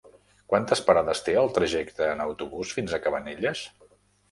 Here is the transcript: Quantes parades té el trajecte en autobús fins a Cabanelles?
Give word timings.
Quantes 0.53 0.79
parades 0.87 1.21
té 1.27 1.35
el 1.43 1.51
trajecte 1.59 2.09
en 2.15 2.25
autobús 2.27 2.75
fins 2.81 2.99
a 2.99 3.03
Cabanelles? 3.07 3.65